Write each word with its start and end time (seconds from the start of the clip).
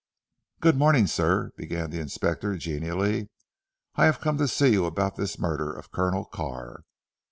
"Good 0.61 0.75
morning 0.77 1.05
sir," 1.05 1.51
began 1.55 1.91
the 1.91 1.99
Inspector 1.99 2.57
genially. 2.57 3.29
"I 3.93 4.05
have 4.05 4.19
come 4.19 4.39
to 4.39 4.47
see 4.47 4.69
you 4.69 4.85
about 4.85 5.15
this 5.15 5.37
murder 5.37 5.71
of 5.71 5.91
Colonel 5.91 6.25
Carr. 6.25 6.85